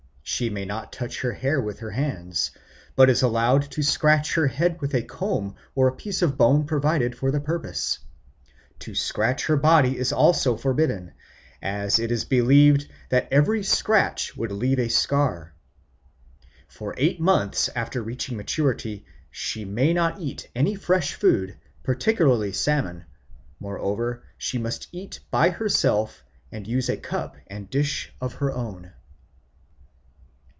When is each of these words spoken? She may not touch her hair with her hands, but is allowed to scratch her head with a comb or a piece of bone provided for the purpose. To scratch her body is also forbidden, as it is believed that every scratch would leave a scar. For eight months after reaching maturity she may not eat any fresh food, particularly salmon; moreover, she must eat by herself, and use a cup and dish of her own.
She 0.23 0.49
may 0.49 0.63
not 0.63 0.93
touch 0.93 1.21
her 1.21 1.33
hair 1.33 1.59
with 1.61 1.79
her 1.79 1.91
hands, 1.91 2.51
but 2.95 3.09
is 3.09 3.21
allowed 3.21 3.69
to 3.71 3.83
scratch 3.83 4.35
her 4.35 4.47
head 4.47 4.79
with 4.79 4.93
a 4.95 5.03
comb 5.03 5.55
or 5.75 5.87
a 5.89 5.95
piece 5.95 6.21
of 6.21 6.37
bone 6.37 6.65
provided 6.65 7.17
for 7.17 7.31
the 7.31 7.41
purpose. 7.41 7.99
To 8.79 8.95
scratch 8.95 9.47
her 9.47 9.57
body 9.57 9.97
is 9.97 10.13
also 10.13 10.55
forbidden, 10.55 11.11
as 11.61 11.99
it 11.99 12.11
is 12.11 12.23
believed 12.23 12.87
that 13.09 13.27
every 13.29 13.61
scratch 13.61 14.35
would 14.37 14.53
leave 14.53 14.79
a 14.79 14.87
scar. 14.87 15.53
For 16.69 16.95
eight 16.97 17.19
months 17.19 17.69
after 17.75 18.01
reaching 18.01 18.37
maturity 18.37 19.05
she 19.29 19.65
may 19.65 19.93
not 19.93 20.21
eat 20.21 20.47
any 20.55 20.75
fresh 20.75 21.13
food, 21.13 21.57
particularly 21.83 22.53
salmon; 22.53 23.03
moreover, 23.59 24.23
she 24.37 24.57
must 24.57 24.87
eat 24.93 25.19
by 25.29 25.49
herself, 25.49 26.23
and 26.53 26.65
use 26.65 26.87
a 26.87 26.97
cup 26.97 27.35
and 27.47 27.69
dish 27.69 28.13
of 28.21 28.35
her 28.35 28.51
own. 28.53 28.93